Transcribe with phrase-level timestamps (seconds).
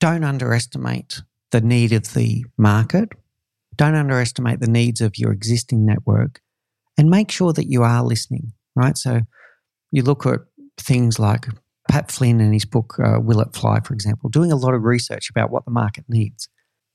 [0.00, 3.10] don't underestimate the need of the market.
[3.76, 6.40] Don't underestimate the needs of your existing network
[6.96, 8.96] and make sure that you are listening, right?
[8.96, 9.20] So
[9.90, 10.40] you look at
[10.78, 11.46] things like
[11.88, 14.82] Pat Flynn in his book, uh, Will It Fly, for example, doing a lot of
[14.82, 16.48] research about what the market needs.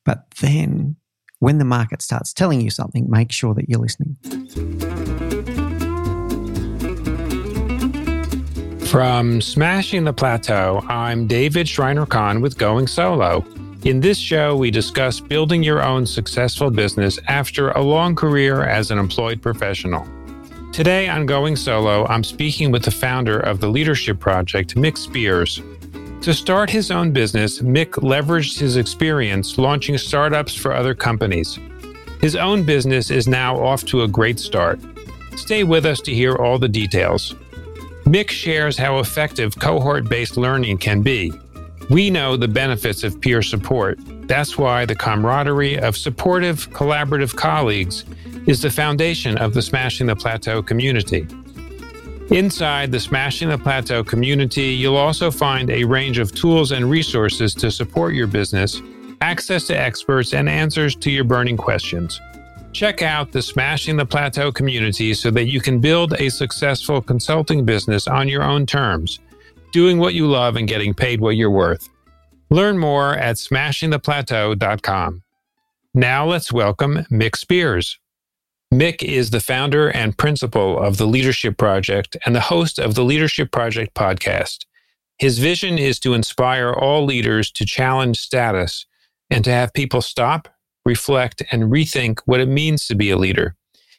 [0.04, 0.98] But then
[1.40, 4.18] when the market starts telling you something, make sure that you're listening.
[8.92, 13.46] From Smashing the Plateau, I'm David Shriner-Cahn with Going Solo.
[13.86, 18.92] In this show, we discuss building your own successful business after a long career as
[18.92, 20.06] an employed professional.
[20.74, 25.62] Today on Going Solo, I'm speaking with the founder of the Leadership Project, Mick Spiers.
[26.24, 31.58] To start his own business, Mick leveraged his experience launching startups for other companies.
[32.20, 34.82] His own business is now off to a great start.
[35.38, 37.36] Stay with us to hear all the details.
[38.06, 41.32] Mick shares how effective cohort based learning can be.
[41.90, 44.00] We know the benefits of peer support.
[44.28, 48.06] That's why the camaraderie of supportive, collaborative colleagues
[48.48, 51.28] is the foundation of the Smashing the Plateau community.
[52.32, 57.54] Inside the Smashing the Plateau community, you'll also find a range of tools and resources
[57.56, 58.82] to support your business,
[59.20, 62.20] access to experts, and answers to your burning questions.
[62.74, 67.66] Check out the Smashing the Plateau community so that you can build a successful consulting
[67.66, 69.20] business on your own terms,
[69.74, 71.90] doing what you love and getting paid what you're worth.
[72.50, 75.22] Learn more at smashingtheplateau.com.
[75.94, 78.00] Now let's welcome Mick Spiers.
[78.74, 83.04] Mick is the founder and principal of the Leadership Project and the host of the
[83.04, 84.66] Leadership Project podcast.
[85.18, 88.86] His vision is to inspire all leaders to challenge status
[89.30, 90.48] and to have people stop,
[90.86, 93.56] reflect, and rethink what it means to be a leader.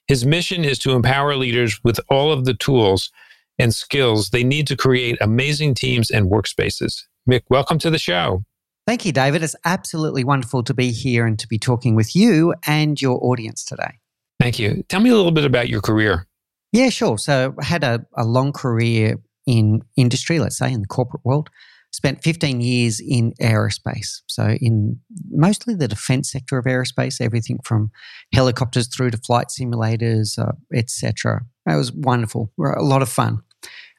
[0.07, 3.11] His mission is to empower leaders with all of the tools
[3.59, 7.03] and skills they need to create amazing teams and workspaces.
[7.29, 8.45] Mick, welcome to the show.
[8.87, 9.43] Thank you, David.
[9.43, 13.65] It's absolutely wonderful to be here and to be talking with you and your audience
[13.65, 13.99] today.
[14.41, 14.83] Thank you.
[14.89, 16.27] Tell me a little bit about your career.
[16.73, 17.17] Yeah, sure.
[17.17, 21.49] So I had a, a long career in industry, let's say in the corporate world
[21.93, 24.23] spent 15 years in aerospace.
[24.27, 24.99] So, in
[25.31, 27.91] mostly the defense sector of aerospace, everything from
[28.33, 31.43] helicopters through to flight simulators, uh, etc.
[31.69, 33.43] It was wonderful, a lot of fun.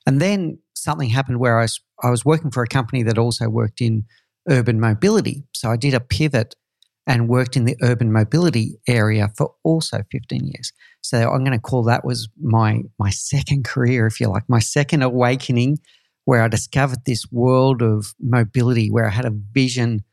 [0.06, 3.48] And then something happened where I was, I was working for a company that also
[3.48, 4.04] worked in
[4.50, 5.44] urban mobility.
[5.54, 6.56] So, I did a pivot
[7.06, 10.72] and worked in the urban mobility area for also 15 years.
[11.02, 14.60] So I'm going to call that was my my second career, if you like, my
[14.60, 15.80] second awakening
[16.26, 20.04] where I discovered this world of mobility, where I had a vision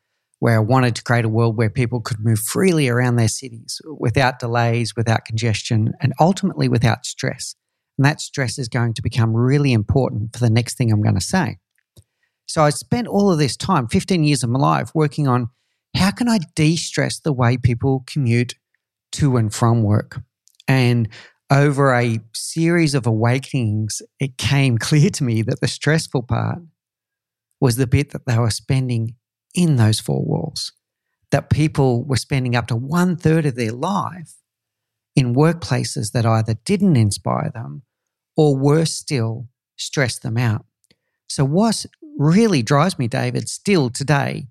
[0.41, 3.81] where I wanted to create a world where people could move freely around their cities
[3.99, 7.55] without delays, without congestion, and ultimately without stress.
[7.99, 11.15] And that stress is going to become really important for the next thing I'm going
[11.15, 11.59] to say.
[12.47, 15.49] So I spent all of this time, 15 years of my life, working on
[15.95, 18.55] how can I de stress the way people commute
[19.13, 20.21] to and from work?
[20.67, 21.09] And
[21.51, 26.61] over a series of awakenings, it came clear to me that the stressful part
[27.61, 29.15] was the bit that they were spending
[29.55, 30.73] in those four walls.
[31.31, 34.35] That people were spending up to one third of their life
[35.15, 37.83] in workplaces that either didn't inspire them
[38.37, 40.65] or worse still, stressed them out.
[41.29, 41.87] So, what
[42.19, 44.49] really drives me, David, still today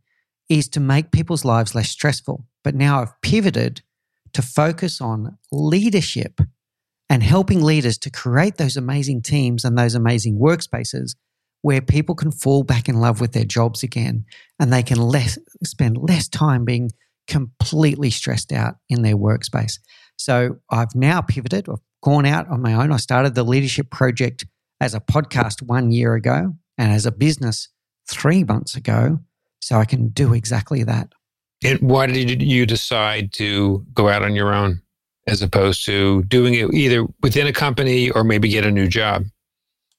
[0.47, 2.45] is to make people's lives less stressful.
[2.63, 3.81] But now I've pivoted
[4.33, 6.41] to focus on leadership
[7.09, 11.16] and helping leaders to create those amazing teams and those amazing workspaces
[11.62, 14.25] where people can fall back in love with their jobs again
[14.59, 16.90] and they can less, spend less time being
[17.28, 19.80] completely stressed out in their workspace.
[20.18, 22.92] So I've now pivoted, I've gone out on my own.
[22.92, 24.46] I started the Leadership Project
[24.80, 27.70] as a podcast one year ago and as a business
[28.09, 29.20] three months ago.
[29.62, 31.12] So I can do exactly that.
[31.64, 34.81] And why did you decide to go out on your own?
[35.29, 39.23] As opposed to doing it either within a company or maybe get a new job?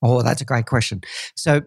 [0.02, 1.02] Oh, that's a great question.
[1.36, 1.62] So,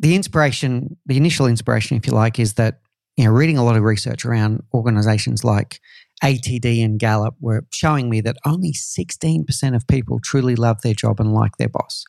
[0.00, 2.80] the inspiration, the initial inspiration, if you like, is that,
[3.16, 5.80] you know, reading a lot of research around organizations like
[6.22, 11.18] ATD and Gallup were showing me that only 16% of people truly love their job
[11.18, 12.04] and like their boss.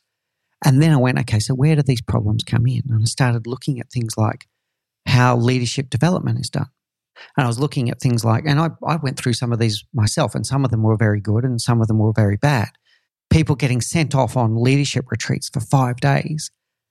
[0.64, 2.82] And then I went, okay, so where do these problems come in?
[2.88, 4.46] And I started looking at things like
[5.06, 6.68] how leadership development is done.
[7.36, 9.84] And I was looking at things like, and I, I went through some of these
[9.92, 12.70] myself, and some of them were very good and some of them were very bad.
[13.30, 16.50] People getting sent off on leadership retreats for five days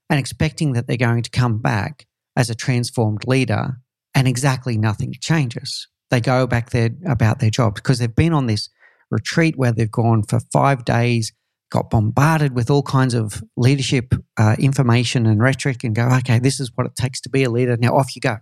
[0.09, 2.05] and expecting that they're going to come back
[2.35, 3.79] as a transformed leader
[4.15, 5.87] and exactly nothing changes.
[6.09, 8.69] They go back there about their jobs because they've been on this
[9.11, 11.31] retreat where they've gone for five days,
[11.69, 16.59] got bombarded with all kinds of leadership uh, information and rhetoric, and go, okay, this
[16.59, 17.77] is what it takes to be a leader.
[17.77, 18.37] Now off you go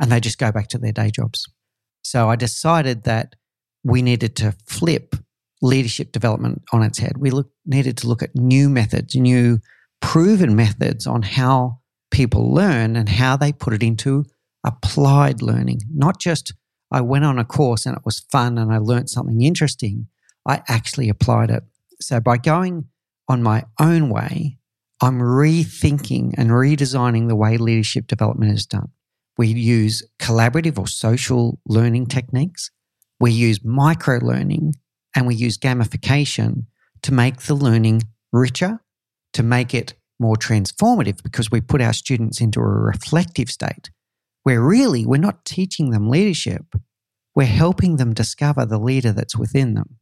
[0.00, 1.48] and they just go back to their day jobs.
[2.02, 3.34] So I decided that
[3.84, 5.16] we needed to flip
[5.60, 7.18] leadership development on its head.
[7.18, 9.58] We look, needed to look at new methods, new
[10.00, 11.78] proven methods on how
[12.10, 14.24] people learn and how they put it into
[14.64, 15.80] applied learning.
[15.92, 16.52] Not just
[16.90, 20.08] I went on a course and it was fun and I learned something interesting.
[20.46, 21.62] I actually applied it.
[22.00, 22.86] So by going
[23.28, 24.58] on my own way,
[25.00, 28.90] I'm rethinking and redesigning the way leadership development is done.
[29.38, 32.70] We use collaborative or social learning techniques.
[33.18, 34.74] We use micro learning
[35.14, 36.66] and we use gamification
[37.02, 38.02] to make the learning
[38.32, 38.80] richer,
[39.32, 43.90] to make it more transformative because we put our students into a reflective state
[44.44, 46.64] where really we're not teaching them leadership,
[47.34, 49.98] we're helping them discover the leader that's within them.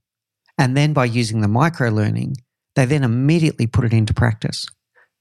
[0.59, 2.37] And then by using the micro learning,
[2.77, 4.67] they then immediately put it into practice.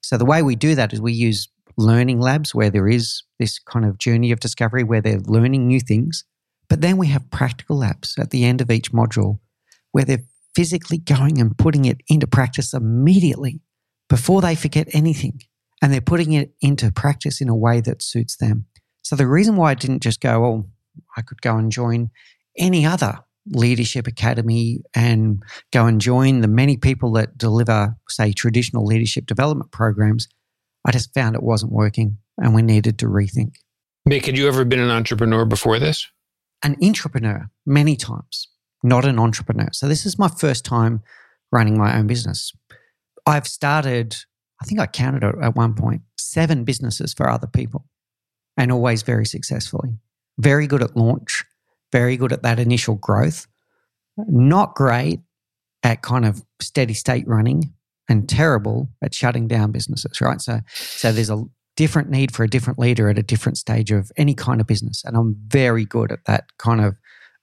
[0.02, 3.58] So the way we do that is we use learning labs where there is this
[3.58, 6.26] kind of journey of discovery where they're learning new things.
[6.68, 9.40] But then we have practical labs at the end of each module
[9.92, 13.62] where they're physically going and putting it into practice immediately
[14.10, 15.40] before they forget anything.
[15.82, 18.66] And they're putting it into practice in a way that suits them.
[19.02, 20.66] So the reason why I didn't just go, oh,
[21.16, 22.10] I could go and join
[22.58, 25.42] any other leadership academy and
[25.72, 30.28] go and join the many people that deliver, say, traditional leadership development programs,
[30.90, 33.58] I just found it wasn't working and we needed to rethink.
[34.10, 36.08] Mick, had you ever been an entrepreneur before this?
[36.64, 38.48] An entrepreneur many times,
[38.82, 39.70] not an entrepreneur.
[39.72, 41.04] So this is my first time
[41.52, 42.52] running my own business.
[43.28, 44.16] I've started,
[44.64, 47.86] I think I counted it at one point, seven businesses for other people
[48.58, 49.92] and always very successfully.
[50.40, 51.46] Very good at launch,
[51.92, 53.46] very good at that initial growth,
[54.18, 55.20] not great
[55.84, 57.76] at kind of steady state running
[58.10, 60.42] and terrible at shutting down businesses, right?
[60.42, 61.44] So, so there's a
[61.78, 65.04] different need for a different leader at a different stage of any kind of business,
[65.06, 66.96] and I'm very good at that kind of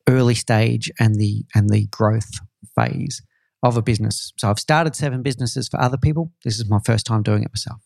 [0.08, 2.30] early stage and the and the growth
[2.74, 3.22] phase
[3.62, 4.32] of a business.
[4.38, 6.32] So I've started seven businesses for other people.
[6.44, 7.80] This is my first time doing it myself.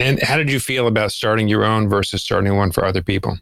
[0.00, 3.38] And how did you feel about starting your own versus starting one for other people?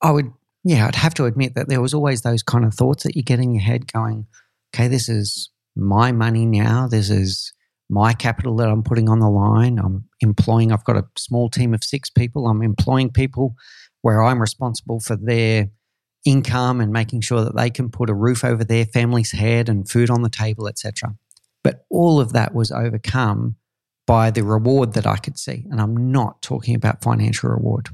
[0.00, 0.32] I would,
[0.64, 3.22] yeah, I'd have to admit that there was always those kind of thoughts that you
[3.22, 4.26] get in your head going,
[4.74, 6.88] okay, this is my money now.
[6.88, 7.52] This is
[7.90, 9.78] my capital that I'm putting on the line.
[9.78, 12.46] I'm employing, I've got a small team of six people.
[12.46, 13.54] I'm employing people
[14.02, 15.68] where I'm responsible for their
[16.24, 19.88] income and making sure that they can put a roof over their family's head and
[19.88, 21.14] food on the table, etc.
[21.64, 23.56] But all of that was overcome
[24.06, 25.66] by the reward that I could see.
[25.70, 27.88] And I'm not talking about financial reward.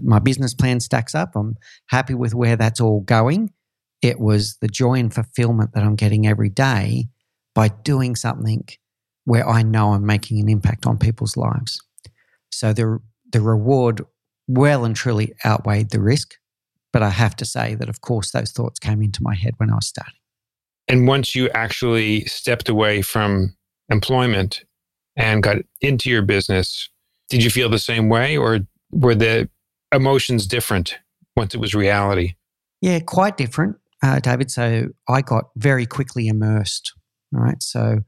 [0.00, 1.36] My business plan stacks up.
[1.36, 1.56] I'm
[1.88, 3.52] happy with where that's all going.
[4.02, 7.08] It was the joy and fulfillment that I'm getting every day
[7.54, 8.68] by doing something
[9.26, 11.82] where I know I'm making an impact on people's lives.
[12.50, 12.98] So the
[13.30, 14.02] the reward
[14.48, 16.34] well and truly outweighed the risk.
[16.92, 19.70] But I have to say that, of course, those thoughts came into my head when
[19.70, 20.14] I was starting.
[20.88, 23.54] And once you actually stepped away from
[23.90, 24.64] employment
[25.16, 26.88] and got into your business,
[27.28, 28.60] did you feel the same way or
[28.92, 29.50] were the
[29.92, 30.96] emotions different
[31.36, 32.36] once it was reality?
[32.80, 34.50] Yeah, quite different, uh, David.
[34.50, 36.94] So I got very quickly immersed,
[37.32, 37.60] right?
[37.62, 37.98] So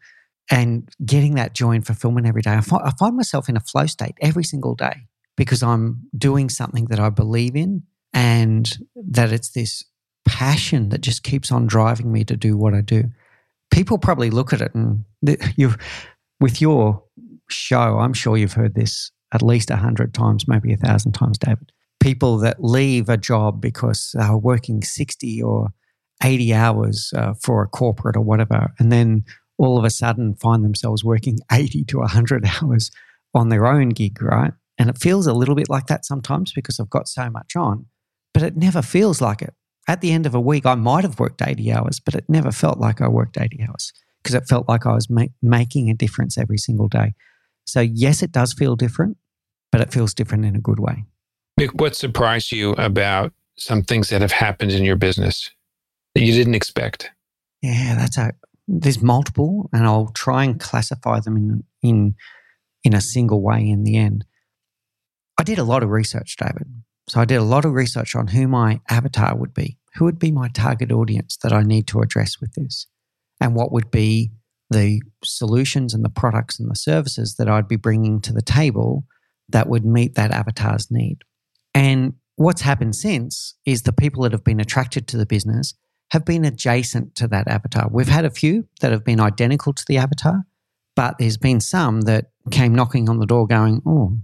[0.51, 2.53] and getting that joy and fulfillment every day.
[2.53, 5.07] I find, I find myself in a flow state every single day
[5.37, 9.85] because I'm doing something that I believe in and that it's this
[10.25, 13.05] passion that just keeps on driving me to do what I do.
[13.71, 15.05] People probably look at it and
[15.57, 15.75] you
[16.41, 17.03] with your
[17.51, 21.39] show, I'm sure you've heard this at least a hundred times, maybe a thousand times,
[21.39, 21.73] David.
[22.01, 25.69] People that leave a job because they're working 60 or
[26.23, 29.25] 80 hours uh, for a corporate or whatever, and then
[29.59, 32.91] all of a sudden find themselves working 80 to 100 hours
[33.35, 34.53] on their own gig, right?
[34.79, 37.87] And it feels a little bit like that sometimes because I've got so much on,
[38.33, 39.55] but it never feels like it.
[39.89, 42.53] At the end of a week, I might have worked 80 hours, but it never
[42.53, 45.95] felt like I worked 80 hours because it felt like I was ma- making a
[45.95, 47.15] difference every single day.
[47.67, 49.17] So, yes, it does feel different,
[49.73, 51.05] but it feels different in a good way.
[51.59, 55.51] Mick, what surprised you about some things that have happened in your business
[56.15, 57.11] that you didn't expect?
[57.63, 58.33] Yeah, that's a
[58.69, 62.15] there's multiple, and I'll try and classify them in in
[62.85, 63.69] in a single way.
[63.69, 64.25] In the end,
[65.39, 66.83] I did a lot of research, David.
[67.09, 70.19] So I did a lot of research on who my avatar would be, who would
[70.19, 72.87] be my target audience that I need to address with this,
[73.41, 74.31] and what would be
[74.71, 79.07] the solutions and the products and the services that I'd be bringing to the table
[79.49, 81.23] that would meet that avatar's need.
[81.75, 85.75] And what's happened since is the people that have been attracted to the business
[86.11, 87.89] have been adjacent to that avatar.
[87.91, 90.45] We've had a few that have been identical to the avatar,
[90.97, 94.19] but there's been some that came knocking on the door going, Oh,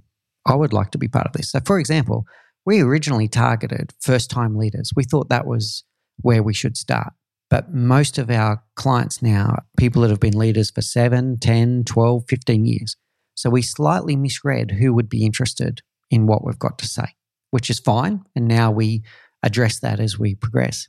[0.46, 1.50] I would like to be part of this.
[1.50, 2.26] So, for example,
[2.66, 4.92] we originally targeted first time leaders.
[4.96, 5.84] We thought that was
[6.20, 7.12] where we should start.
[7.50, 11.84] But most of our clients now are people that have been leaders for 7, 10,
[11.84, 12.96] 12, 15 years.
[13.34, 17.14] So we slightly misread who would be interested in what we've got to say,
[17.50, 18.24] which is fine.
[18.34, 19.02] And now we
[19.42, 20.88] address that as we progress.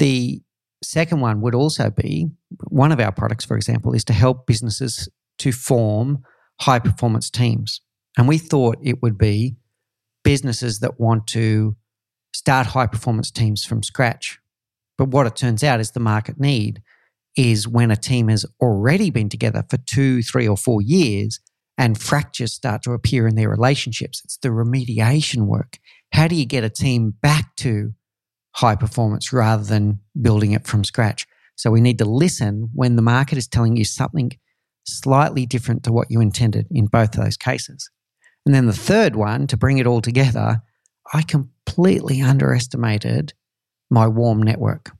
[0.00, 0.40] The
[0.82, 2.30] second one would also be
[2.68, 6.24] one of our products, for example, is to help businesses to form
[6.58, 7.82] high performance teams.
[8.16, 9.56] And we thought it would be
[10.24, 11.76] businesses that want to
[12.34, 14.38] start high performance teams from scratch.
[14.96, 16.80] But what it turns out is the market need
[17.36, 21.40] is when a team has already been together for two, three, or four years
[21.76, 24.22] and fractures start to appear in their relationships.
[24.24, 25.78] It's the remediation work.
[26.12, 27.92] How do you get a team back to
[28.52, 31.26] high performance rather than building it from scratch?
[31.56, 34.32] So we need to listen when the market is telling you something
[34.86, 37.90] slightly different to what you intended in both of those cases.
[38.46, 40.62] And then the third one, to bring it all together,
[41.12, 43.34] I completely underestimated
[43.90, 44.92] my warm network.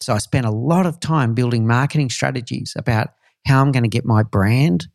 [0.00, 3.10] So I spent a lot of time building marketing strategies about
[3.46, 4.88] how I'm going to get my brand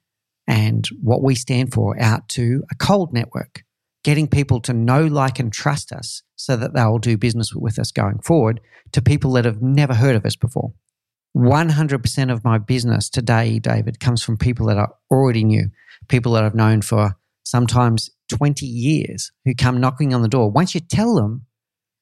[0.48, 3.64] and what we stand for out to a cold network,
[4.08, 7.92] getting people to know, like, and trust us so that they'll do business with us
[7.92, 8.62] going forward
[8.94, 10.72] to people that have never heard of us before.
[11.36, 15.72] 100% of my business today, David, comes from people that I already knew,
[16.08, 20.50] people that I've known for sometimes 20 years who come knocking on the door.
[20.50, 21.46] Once you tell them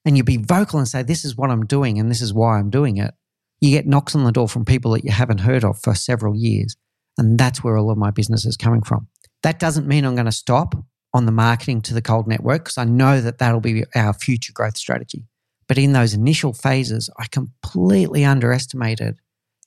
[0.05, 2.59] and you be vocal and say, This is what I'm doing and this is why
[2.59, 3.15] I'm doing it,
[3.59, 6.35] you get knocks on the door from people that you haven't heard of for several
[6.35, 6.77] years.
[7.17, 9.07] And that's where all of my business is coming from.
[9.41, 10.75] That doesn't mean I'm going to stop
[11.15, 14.51] on the marketing to the cold network because I know that that'll be our future
[14.51, 15.23] growth strategy.
[15.65, 19.15] But in those initial phases, I completely underestimated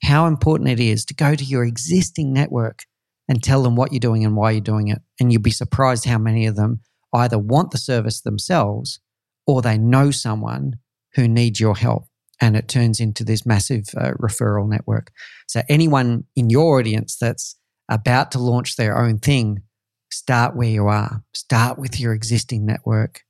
[0.02, 2.84] how important it is to go to your existing network
[3.28, 4.98] and tell them what you're doing and why you're doing it.
[5.18, 6.80] And you'll be surprised how many of them
[7.14, 9.00] either want the service themselves
[9.46, 10.74] or they know someone
[11.14, 12.04] who needs your help.
[12.42, 15.12] And it turns into this massive uh, referral network.
[15.48, 17.56] So, anyone in your audience that's
[17.88, 19.62] about to launch their own thing,
[20.10, 23.22] start where you are, start with your existing network,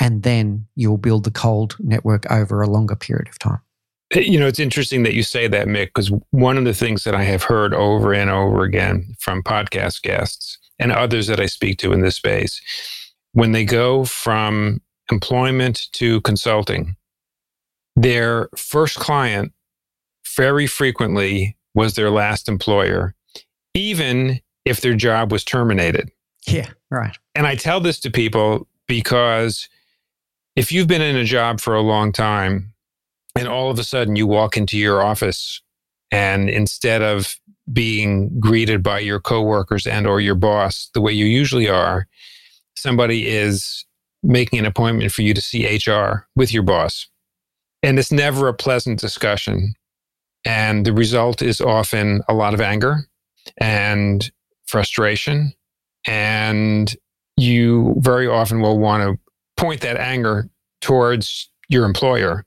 [0.00, 3.60] and then you'll build the cold network over a longer period of time.
[4.14, 7.14] You know, it's interesting that you say that, Mick, because one of the things that
[7.14, 11.78] I have heard over and over again from podcast guests and others that I speak
[11.78, 12.60] to in this space,
[13.32, 14.80] when they go from
[15.10, 16.96] employment to consulting,
[17.96, 19.52] their first client
[20.36, 23.14] very frequently was their last employer,
[23.74, 26.10] even if their job was terminated.
[26.48, 27.16] Yeah, right.
[27.34, 29.68] And I tell this to people because
[30.56, 32.72] if you've been in a job for a long time,
[33.38, 35.62] and all of a sudden you walk into your office
[36.10, 37.36] and instead of
[37.72, 42.08] being greeted by your coworkers and or your boss the way you usually are
[42.76, 43.84] somebody is
[44.22, 47.08] making an appointment for you to see HR with your boss
[47.82, 49.74] and it's never a pleasant discussion
[50.44, 53.08] and the result is often a lot of anger
[53.58, 54.32] and
[54.66, 55.52] frustration
[56.08, 56.96] and
[57.36, 60.48] you very often will want to point that anger
[60.80, 62.46] towards your employer.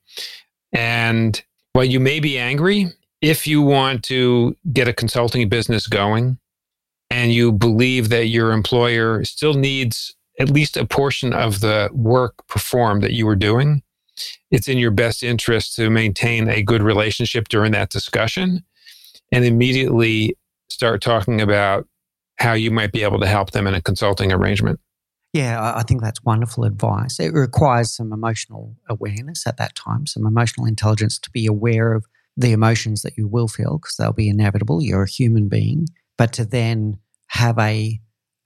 [0.74, 1.42] And
[1.74, 2.88] while you may be angry,
[3.22, 6.40] if you want to get a consulting business going
[7.12, 12.34] and you believe that your employer still needs at least a portion of the work
[12.48, 13.84] performed that you were doing,
[14.50, 18.64] it's in your best interest to maintain a good relationship during that discussion
[19.32, 20.36] and immediately
[20.70, 21.88] start talking about
[22.42, 24.80] how you might be able to help them in a consulting arrangement.
[25.34, 27.20] Yeah, I think that's wonderful advice.
[27.20, 32.06] It requires some emotional awareness at that time, some emotional intelligence to be aware of
[32.36, 34.82] the emotions that you will feel because they'll be inevitable.
[34.82, 38.00] You're a human being, but to then have a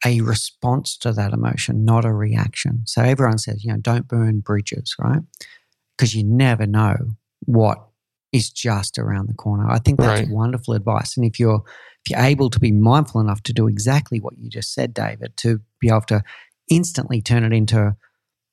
[0.05, 2.83] a response to that emotion, not a reaction.
[2.85, 5.21] So everyone says, you know, don't burn bridges, right?
[5.97, 6.95] Because you never know
[7.45, 7.87] what
[8.35, 9.69] is just around the corner.
[9.69, 10.29] I think that's right.
[10.29, 11.15] wonderful advice.
[11.15, 11.63] And if you're
[12.05, 15.35] if you're able to be mindful enough to do exactly what you just said, David,
[15.37, 16.23] to be able to
[16.69, 17.95] instantly turn it into,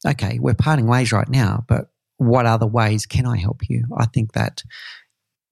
[0.06, 3.84] okay, we're parting ways right now, but what other ways can I help you?
[3.98, 4.62] I think that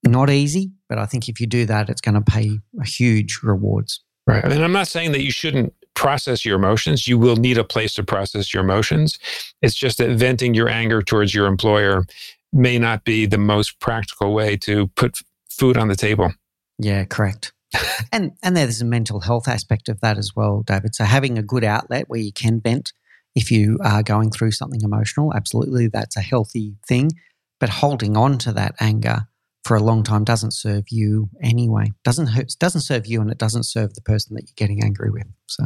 [0.03, 4.01] not easy, but I think if you do that, it's going to pay huge rewards.
[4.25, 4.43] Right.
[4.43, 7.07] And I'm not saying that you shouldn't process your emotions.
[7.07, 9.19] You will need a place to process your emotions.
[9.61, 12.05] It's just that venting your anger towards your employer
[12.53, 16.33] may not be the most practical way to put food on the table.
[16.77, 17.53] Yeah, correct
[18.11, 20.95] and and there's a mental health aspect of that as well, David.
[20.95, 22.93] So having a good outlet where you can vent
[23.33, 27.11] if you are going through something emotional, absolutely, that's a healthy thing.
[27.59, 29.27] But holding on to that anger
[29.63, 31.91] for a long time doesn't serve you anyway.
[32.03, 35.09] Doesn't hurt, doesn't serve you, and it doesn't serve the person that you're getting angry
[35.09, 35.27] with.
[35.47, 35.65] So.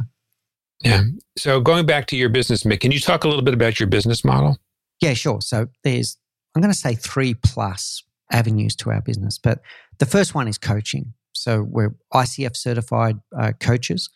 [0.84, 1.04] Yeah.
[1.38, 3.88] So going back to your business, Mick, can you talk a little bit about your
[3.88, 4.60] business model?
[5.01, 5.42] Yeah, sure.
[5.42, 6.18] So there's,
[6.56, 9.38] I'm going to say three plus avenues to our business.
[9.38, 9.60] But
[10.00, 11.14] the first one is coaching.
[11.34, 14.10] So we're ICF certified uh, coaches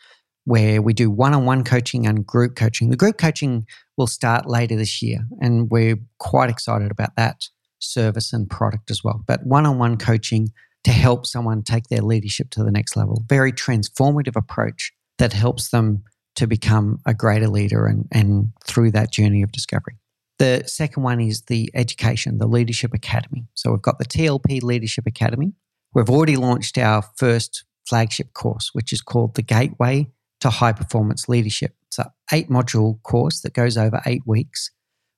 [0.45, 2.89] where we do one on one coaching and group coaching.
[2.89, 3.67] The group coaching
[3.97, 7.43] will start later this year, and we're quite excited about that
[7.79, 9.21] service and product as well.
[9.27, 10.49] But one on one coaching
[10.85, 13.23] to help someone take their leadership to the next level.
[13.27, 16.03] Very transformative approach that helps them
[16.35, 19.97] to become a greater leader and, and through that journey of discovery.
[20.39, 23.45] The second one is the education, the Leadership Academy.
[23.55, 25.51] So we've got the TLP Leadership Academy.
[25.93, 31.27] We've already launched our first flagship course, which is called the Gateway to High Performance
[31.27, 31.75] Leadership.
[31.87, 34.71] It's an eight module course that goes over eight weeks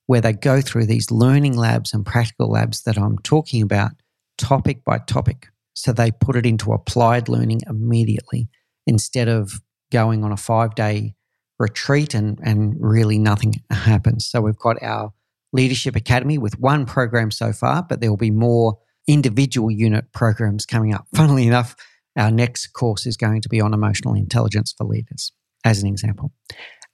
[0.08, 3.92] where they go through these learning labs and practical labs that I'm talking about,
[4.38, 5.48] topic by topic.
[5.74, 8.50] So they put it into applied learning immediately
[8.88, 9.62] instead of
[9.92, 11.13] going on a five day
[11.62, 14.25] retreat and, and really nothing happens.
[14.25, 15.13] So we've got our
[15.53, 20.65] Leadership Academy with one program so far, but there will be more individual unit programs
[20.65, 21.06] coming up.
[21.15, 21.75] Funnily enough,
[22.18, 25.32] our next course is going to be on emotional intelligence for leaders,
[25.63, 26.32] as an example.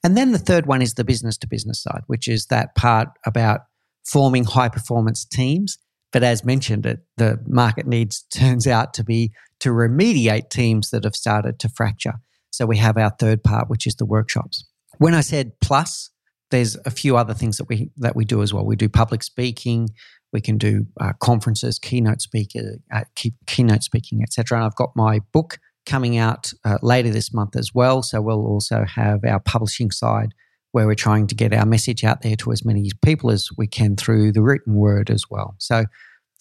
[0.03, 3.09] And then the third one is the business to business side, which is that part
[3.25, 3.61] about
[4.05, 5.77] forming high performance teams.
[6.11, 11.03] But as mentioned, it, the market needs turns out to be to remediate teams that
[11.03, 12.15] have started to fracture.
[12.57, 14.65] So we have our third part, which is the workshops.
[14.97, 16.09] When I said plus,
[16.49, 18.65] there's a few other things that we that we do as well.
[18.65, 19.89] We do public speaking,
[20.33, 24.57] we can do uh, conferences, keynote speaker, uh, key, keynote speaking, etc.
[24.57, 28.01] And I've got my book coming out uh, later this month as well.
[28.01, 30.33] So we'll also have our publishing side
[30.71, 33.67] where we're trying to get our message out there to as many people as we
[33.67, 35.53] can through the written word as well.
[35.59, 35.85] So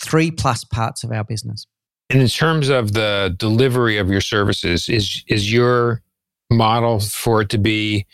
[0.03, 1.67] three plus parts of our business.
[2.09, 6.03] And in terms of the delivery of your services, is is your
[6.51, 8.07] model for it to be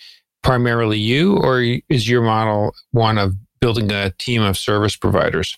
[0.43, 5.57] primarily you, or is your model one of building a team of service providers?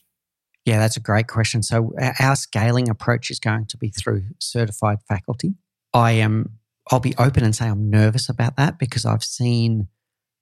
[0.65, 1.63] Yeah, that's a great question.
[1.63, 5.55] So, our scaling approach is going to be through certified faculty.
[5.93, 6.59] I am,
[6.91, 9.89] I'll be open and say I'm nervous about that because I've seen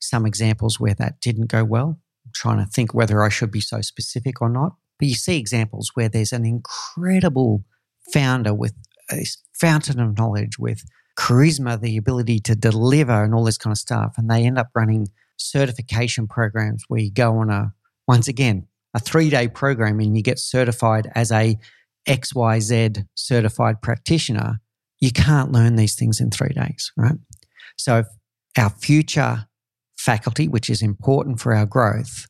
[0.00, 1.98] some examples where that didn't go well.
[2.24, 4.74] I'm trying to think whether I should be so specific or not.
[4.98, 7.64] But you see examples where there's an incredible
[8.12, 8.74] founder with
[9.10, 10.84] a fountain of knowledge, with
[11.16, 14.14] charisma, the ability to deliver, and all this kind of stuff.
[14.16, 17.72] And they end up running certification programs where you go on a,
[18.06, 21.58] once again, a three day program and you get certified as a
[22.06, 24.60] XYZ certified practitioner.
[25.00, 27.16] You can't learn these things in three days, right?
[27.76, 28.04] So,
[28.58, 29.46] our future
[29.96, 32.26] faculty, which is important for our growth,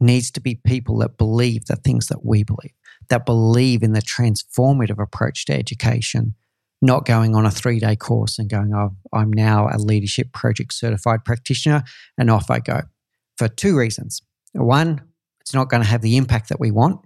[0.00, 2.72] needs to be people that believe the things that we believe,
[3.08, 6.34] that believe in the transformative approach to education
[6.82, 10.74] not going on a three day course and going, oh, I'm now a leadership project
[10.74, 11.84] certified practitioner
[12.18, 12.82] and off I go
[13.38, 14.20] for two reasons.
[14.52, 15.00] One,
[15.40, 17.00] it's not going to have the impact that we want.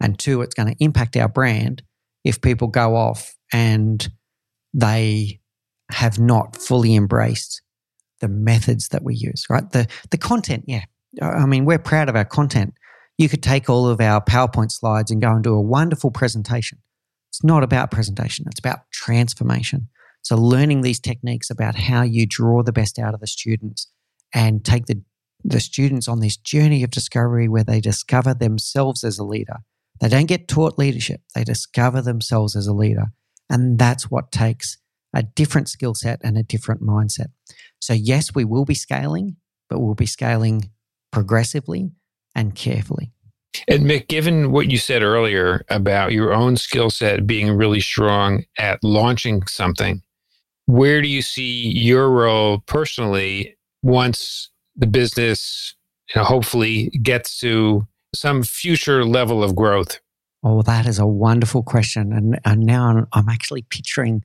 [0.00, 1.82] And two, it's going to impact our brand
[2.24, 4.06] if people go off and
[4.74, 5.40] they
[5.90, 7.62] have not fully embraced
[8.20, 9.68] the methods that we use, right?
[9.70, 10.84] The, the content, yeah.
[11.20, 12.74] I mean, we're proud of our content.
[13.18, 16.78] You could take all of our PowerPoint slides and go and do a wonderful presentation.
[17.30, 19.88] It's not about presentation, it's about transformation.
[20.22, 23.90] So, learning these techniques about how you draw the best out of the students
[24.34, 25.02] and take the,
[25.44, 29.58] the students on this journey of discovery where they discover themselves as a leader.
[30.00, 33.06] They don't get taught leadership, they discover themselves as a leader.
[33.48, 34.78] And that's what takes
[35.14, 37.28] a different skill set and a different mindset.
[37.80, 39.36] So, yes, we will be scaling,
[39.68, 40.70] but we'll be scaling
[41.10, 41.90] progressively
[42.34, 43.12] and carefully.
[43.68, 48.44] And Mick, given what you said earlier about your own skill set being really strong
[48.58, 50.02] at launching something,
[50.66, 55.74] where do you see your role personally once the business
[56.14, 60.00] you know, hopefully gets to some future level of growth?
[60.42, 62.12] Oh, that is a wonderful question.
[62.12, 64.24] And, and now I'm, actually picturing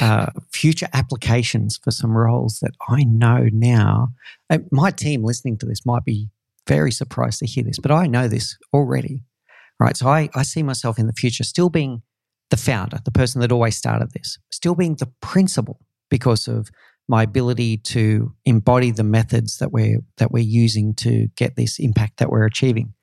[0.00, 4.08] uh, future applications for some roles that I know now.
[4.50, 6.28] Uh, my team listening to this might be
[6.66, 9.22] very surprised to hear this, but I know this already.
[9.80, 9.96] Right.
[9.96, 12.02] So I, I see myself in the future still being
[12.50, 16.70] the founder, the person that always started this, still being the principal because of
[17.08, 22.18] my ability to embody the methods that we're that we're using to get this impact
[22.18, 22.94] that we're achieving.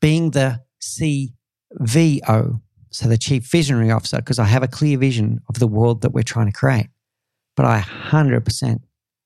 [0.00, 5.58] Being the CVO, so the chief visionary officer, because I have a clear vision of
[5.58, 6.88] the world that we're trying to create.
[7.56, 8.80] But I 100%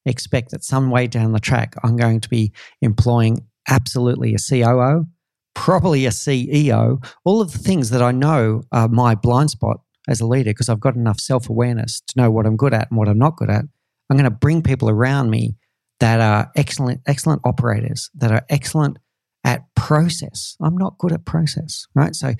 [0.04, 5.06] expect that some way down the track, I'm going to be employing absolutely a COO,
[5.54, 10.20] probably a CEO, all of the things that I know are my blind spot as
[10.20, 12.98] a leader because I've got enough self awareness to know what I'm good at and
[12.98, 13.64] what I'm not good at.
[14.10, 15.56] I'm going to bring people around me
[16.00, 18.98] that are excellent, excellent operators, that are excellent
[19.44, 20.56] at process.
[20.60, 22.14] I'm not good at process, right?
[22.14, 22.34] So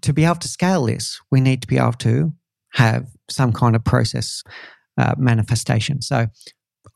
[0.00, 2.32] to be able to scale this, we need to be able to
[2.74, 4.42] have some kind of process
[4.96, 6.02] uh, manifestation.
[6.02, 6.26] So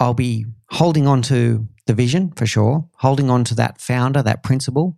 [0.01, 4.43] I'll be holding on to the vision for sure, holding on to that founder, that
[4.43, 4.97] principle,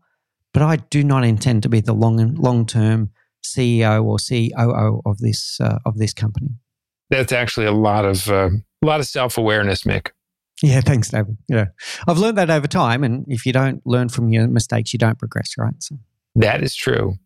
[0.53, 3.11] but I do not intend to be the long long term
[3.45, 6.51] CEO or COO of this uh, of this company.
[7.11, 8.51] That's actually a lot of uh,
[8.83, 10.11] a lot of self awareness, Mick.
[10.63, 11.37] Yeah, thanks, David.
[11.49, 11.67] Yeah,
[12.09, 15.19] I've learned that over time, and if you don't learn from your mistakes, you don't
[15.19, 15.75] progress, right?
[15.81, 15.97] So
[16.37, 17.17] that is true.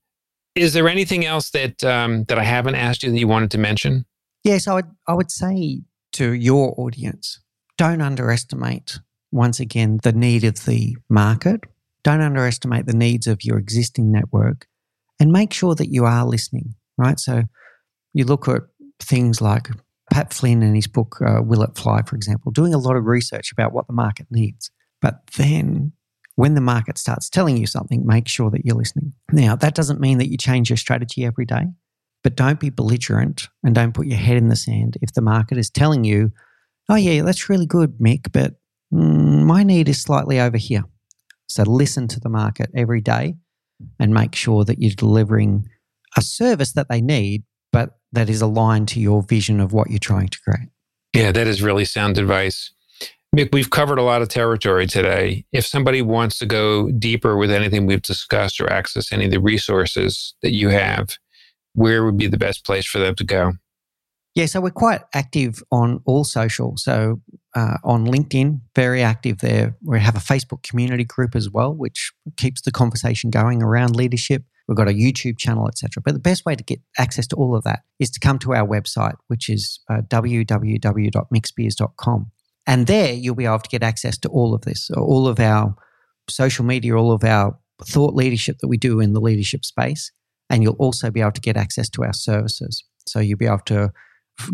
[0.56, 3.58] Is there anything else that um, that I haven't asked you that you wanted to
[3.58, 4.04] mention?
[4.42, 4.86] Yes, I would.
[5.06, 5.82] I would say
[6.14, 7.40] to your audience,
[7.80, 9.00] don't underestimate
[9.32, 11.62] once again the need of the market.
[12.02, 14.66] Don't underestimate the needs of your existing network,
[15.18, 16.74] and make sure that you are listening.
[16.98, 17.18] Right.
[17.18, 17.44] So
[18.12, 18.60] you look at
[18.98, 19.70] things like
[20.12, 23.06] Pat Flynn in his book uh, Will It Fly, for example, doing a lot of
[23.06, 24.70] research about what the market needs.
[25.00, 25.92] But then
[26.34, 29.14] when the market starts telling you something, make sure that you're listening.
[29.32, 31.64] Now, that doesn't mean that you change your strategy every day,
[32.22, 35.56] but don't be belligerent and don't put your head in the sand if the market
[35.56, 36.30] is telling you,
[36.90, 38.54] oh, yeah, that's really good, Mick, but
[38.92, 40.84] mm, my need is slightly over here.
[41.46, 43.36] So listen to the market every day
[43.98, 45.68] and make sure that you're delivering
[46.16, 49.98] a service that they need, but that is aligned to your vision of what you're
[49.98, 50.68] trying to create.
[51.14, 52.72] Yeah, that is really sound advice.
[53.34, 55.44] Mick, we've covered a lot of territory today.
[55.52, 59.40] If somebody wants to go deeper with anything we've discussed or access any of the
[59.40, 61.16] resources that you have,
[61.74, 63.52] where would be the best place for them to go?
[64.34, 66.76] Yeah, so we're quite active on all social.
[66.76, 67.20] So
[67.56, 69.76] uh, on LinkedIn, very active there.
[69.82, 74.44] We have a Facebook community group as well, which keeps the conversation going around leadership.
[74.68, 76.00] We've got a YouTube channel, etc.
[76.04, 78.52] But the best way to get access to all of that is to come to
[78.54, 82.30] our website, which is uh, www.mickspiers.com.
[82.68, 85.74] And there you'll be able to get access to all of this, all of our
[86.28, 90.12] social media, all of our thought leadership that we do in the leadership space.
[90.48, 92.84] And you'll also be able to get access to our services.
[93.08, 93.90] So you'll be able to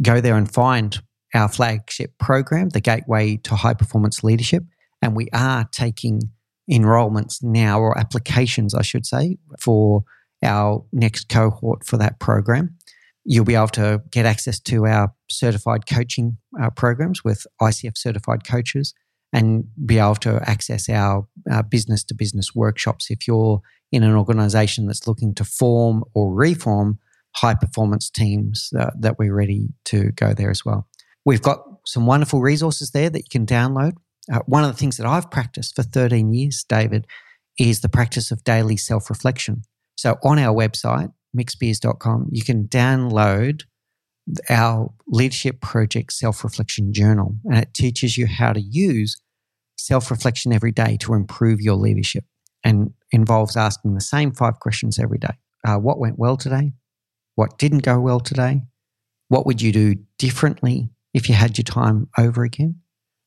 [0.02, 1.00] go there and find
[1.34, 4.64] our flagship program, the Gateway to High Performance Leadership.
[5.02, 6.22] And we are taking
[6.70, 10.02] enrollments now, or applications, I should say, for
[10.42, 12.76] our next cohort for that program.
[13.24, 18.46] You'll be able to get access to our certified coaching uh, programs with ICF certified
[18.46, 18.94] coaches
[19.32, 21.26] and be able to access our
[21.68, 23.60] business to business workshops if you're
[23.92, 26.98] in an organization that's looking to form or reform
[27.36, 30.88] high performance teams that we're ready to go there as well.
[31.24, 33.92] We've got some wonderful resources there that you can download
[34.32, 37.06] uh, one of the things that I've practiced for 13 years, David,
[37.58, 39.62] is the practice of daily self reflection.
[39.96, 43.62] So on our website, mickspiers.com, you can download
[44.50, 49.20] our leadership project self reflection journal, and it teaches you how to use
[49.76, 52.24] self reflection every day to improve your leadership
[52.64, 55.34] and involves asking the same five questions every day.
[55.64, 56.72] Uh, what went well today?
[57.36, 58.62] What didn't go well today?
[59.28, 62.80] What would you do differently if you had your time over again?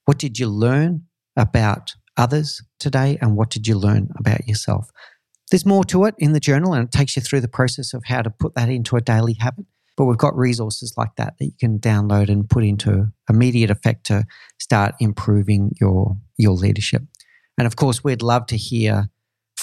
[0.06, 1.04] What did you learn
[1.38, 3.18] about others today?
[3.22, 4.90] And what did you learn about yourself?
[5.52, 8.04] There's more to it in the journal, and it takes you through the process of
[8.06, 9.66] how to put that into a daily habit.
[9.96, 14.06] But we've got resources like that that you can download and put into immediate effect
[14.08, 14.26] to
[14.60, 17.04] start improving your, your leadership.
[17.58, 19.10] And of course, we'd love to hear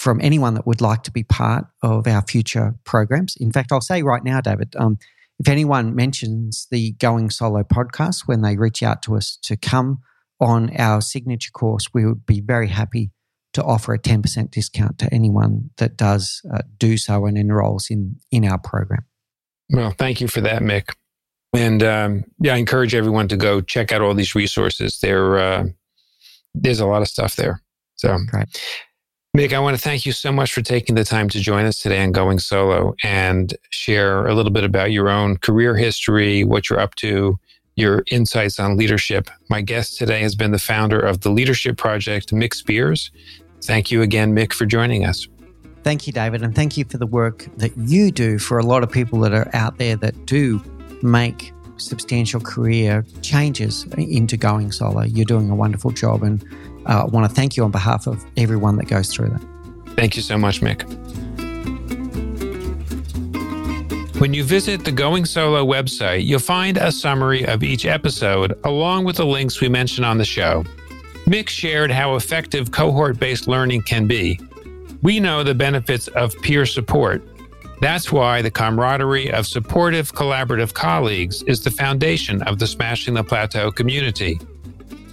[0.06, 3.34] from anyone that would like to be part of our future programs.
[3.40, 4.98] In fact, I'll say right now, David, um,
[5.40, 9.98] if anyone mentions the Going Solo podcast when they reach out to us to come
[10.38, 13.10] on our signature course, we would be very happy
[13.54, 18.14] to offer a 10% discount to anyone that does uh, do so and enrolls in,
[18.30, 19.04] in our program.
[19.70, 20.94] Well, thank you for that, Mick.
[21.52, 25.00] And um, yeah, I encourage everyone to go check out all these resources.
[25.00, 25.64] There, uh,
[26.54, 27.60] there's a lot of stuff there.
[27.96, 28.46] So, Great.
[29.36, 31.78] Mick, I want to thank you so much for taking the time to join us
[31.78, 36.70] today on Going Solo and share a little bit about your own career history, what
[36.70, 37.38] you're up to,
[37.74, 39.28] your insights on leadership.
[39.50, 43.10] My guest today has been the founder of the Leadership Project, Mick Spiers.
[43.62, 45.28] Thank you again, Mick, for joining us.
[45.82, 46.42] Thank you, David.
[46.42, 49.34] And thank you for the work that you do for a lot of people that
[49.34, 50.62] are out there that do
[51.02, 55.02] make substantial career changes into going solo.
[55.02, 56.22] You're doing a wonderful job.
[56.22, 56.42] And
[56.86, 59.42] uh, I want to thank you on behalf of everyone that goes through that.
[59.96, 60.84] Thank you so much, Mick.
[64.20, 69.04] When you visit the Going Solo website, you'll find a summary of each episode along
[69.04, 70.64] with the links we mentioned on the show.
[71.26, 74.40] Mick shared how effective cohort based learning can be.
[75.02, 77.22] We know the benefits of peer support.
[77.80, 83.22] That's why the camaraderie of supportive, collaborative colleagues is the foundation of the Smashing the
[83.22, 84.40] Plateau community.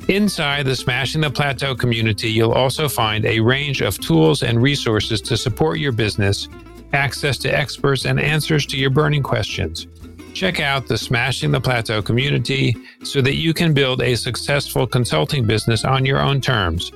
[0.10, 5.22] Inside the Smashing the Plateau community, you'll also find a range of tools and resources
[5.22, 6.50] to support your business,
[6.92, 9.88] access to experts, and answers to your burning questions.
[10.34, 15.46] Check out the Smashing the Plateau community so that you can build a successful consulting
[15.46, 16.92] business on your own terms,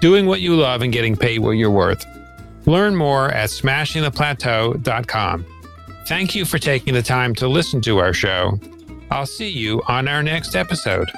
[0.00, 2.06] doing what you love and getting paid what you're worth.
[2.64, 5.46] Learn more at smashingtheplateau.com.
[6.06, 8.58] Thank you for taking the time to listen to our show.
[9.10, 11.10] I'll see you on our next episode.